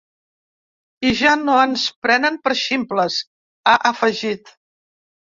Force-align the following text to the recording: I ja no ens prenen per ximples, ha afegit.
I 1.09 1.09
ja 1.17 1.33
no 1.41 1.57
ens 1.65 1.83
prenen 2.05 2.39
per 2.47 2.53
ximples, 2.61 3.17
ha 3.67 3.75
afegit. 3.91 4.51